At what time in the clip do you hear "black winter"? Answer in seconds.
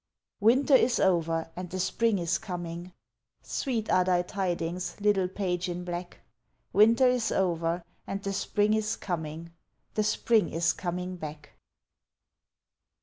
5.83-7.05